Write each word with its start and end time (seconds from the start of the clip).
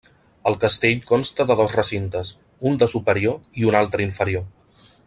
El 0.51 0.55
castell 0.61 1.03
consta 1.09 1.45
de 1.51 1.57
dos 1.59 1.75
recintes, 1.81 2.33
un 2.71 2.81
de 2.85 2.91
superior 2.95 3.63
i 3.63 3.71
un 3.73 3.79
altre 3.85 4.09
inferior. 4.11 4.51